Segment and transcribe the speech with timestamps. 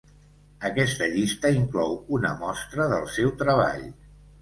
[0.69, 3.91] Aquesta llista inclou una mostra del seu treball.